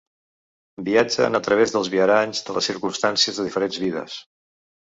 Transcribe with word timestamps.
Viatgen 0.87 1.39
a 1.39 1.41
través 1.47 1.75
dels 1.75 1.91
viaranys 1.97 2.41
de 2.49 2.57
les 2.57 2.71
circumstàncies 2.73 3.39
de 3.41 3.47
diferents 3.51 3.83
vides. 3.85 4.19